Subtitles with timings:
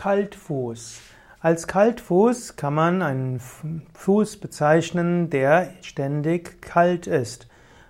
[0.00, 0.98] Kaltfuß.
[1.40, 3.38] Als Kaltfuß kann man einen
[3.92, 7.48] Fuß bezeichnen, der ständig kalt ist.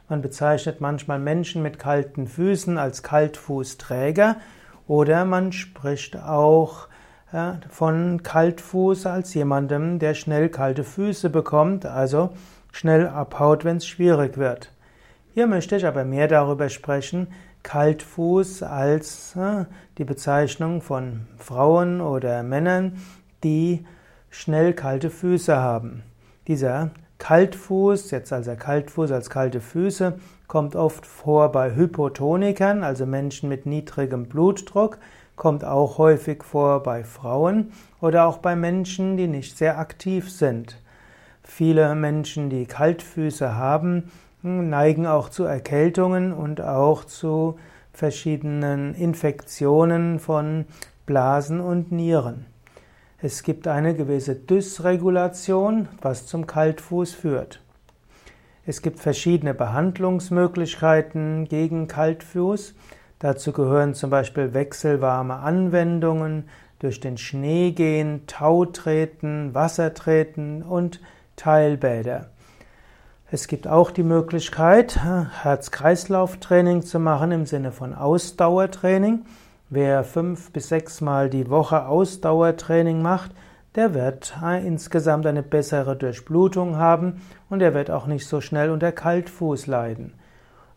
[0.09, 4.38] Man bezeichnet manchmal Menschen mit kalten Füßen als Kaltfußträger
[4.88, 6.88] oder man spricht auch
[7.69, 12.31] von Kaltfuß als jemandem, der schnell kalte Füße bekommt, also
[12.72, 14.72] schnell abhaut, wenn es schwierig wird.
[15.33, 17.28] Hier möchte ich aber mehr darüber sprechen,
[17.62, 19.65] Kaltfuß als äh,
[19.97, 22.97] die Bezeichnung von Frauen oder Männern,
[23.45, 23.87] die
[24.29, 26.03] schnell kalte Füße haben.
[26.48, 33.48] Dieser Kaltfuß, jetzt also Kaltfuß als kalte Füße, kommt oft vor bei Hypotonikern, also Menschen
[33.48, 34.98] mit niedrigem Blutdruck,
[35.37, 40.77] kommt auch häufig vor bei Frauen oder auch bei Menschen, die nicht sehr aktiv sind.
[41.45, 44.11] Viele Menschen, die Kaltfüße haben,
[44.43, 47.59] neigen auch zu Erkältungen und auch zu
[47.93, 50.67] verschiedenen Infektionen von
[51.07, 52.47] Blasen und Nieren.
[53.23, 57.61] Es gibt eine gewisse Dysregulation, was zum Kaltfuß führt.
[58.64, 62.75] Es gibt verschiedene Behandlungsmöglichkeiten gegen Kaltfuß.
[63.19, 66.48] Dazu gehören zum Beispiel wechselwarme Anwendungen,
[66.79, 71.01] durch den Schnee gehen, Tau treten, Wasser treten und
[71.36, 72.31] Teilbäder.
[73.33, 79.20] Es gibt auch die Möglichkeit, Herz-Kreislauf-Training zu machen im Sinne von Ausdauertraining.
[79.69, 83.31] Wer fünf bis sechs Mal die Woche Ausdauertraining macht,
[83.77, 88.91] der wird insgesamt eine bessere Durchblutung haben und er wird auch nicht so schnell unter
[88.91, 90.14] Kaltfuß leiden.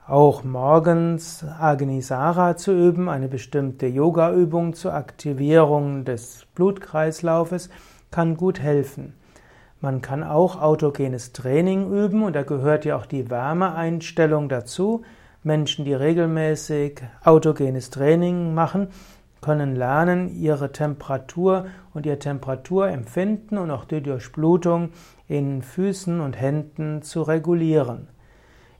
[0.07, 7.71] Auch morgens Agnisara zu üben, eine bestimmte Yoga-Übung zur Aktivierung des Blutkreislaufes,
[8.11, 9.15] kann gut helfen.
[9.83, 15.01] Man kann auch autogenes Training üben und da gehört ja auch die Wärmeeinstellung dazu.
[15.43, 18.87] Menschen, die regelmäßig autogenes Training machen,
[19.41, 24.91] können lernen, ihre Temperatur und ihr Temperaturempfinden und auch die Durchblutung
[25.27, 28.07] in Füßen und Händen zu regulieren.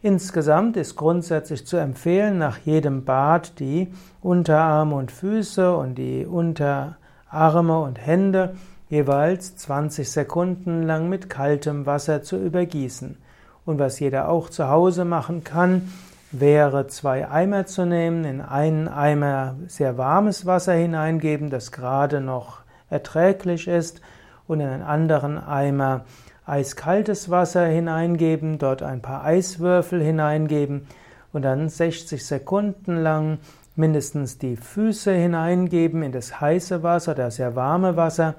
[0.01, 3.91] Insgesamt ist grundsätzlich zu empfehlen, nach jedem Bad die
[4.21, 8.55] Unterarme und Füße und die Unterarme und Hände
[8.93, 13.17] jeweils 20 Sekunden lang mit kaltem Wasser zu übergießen.
[13.65, 15.91] Und was jeder auch zu Hause machen kann,
[16.31, 22.59] wäre zwei Eimer zu nehmen, in einen Eimer sehr warmes Wasser hineingeben, das gerade noch
[22.91, 23.99] erträglich ist,
[24.45, 26.05] und in einen anderen Eimer
[26.45, 30.85] eiskaltes Wasser hineingeben, dort ein paar Eiswürfel hineingeben
[31.31, 33.39] und dann 60 Sekunden lang
[33.75, 38.35] mindestens die Füße hineingeben in das heiße Wasser, das sehr warme Wasser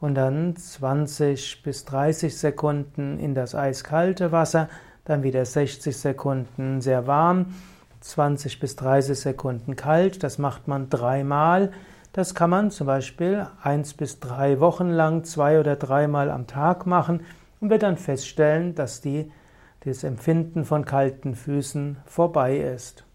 [0.00, 4.68] und dann 20 bis 30 Sekunden in das eiskalte Wasser,
[5.04, 7.54] dann wieder 60 Sekunden sehr warm,
[8.00, 10.22] 20 bis 30 Sekunden kalt.
[10.22, 11.72] Das macht man dreimal.
[12.12, 16.86] Das kann man zum Beispiel eins bis drei Wochen lang zwei oder dreimal am Tag
[16.86, 17.20] machen
[17.60, 19.30] und wird dann feststellen, dass die,
[19.80, 23.05] das Empfinden von kalten Füßen vorbei ist.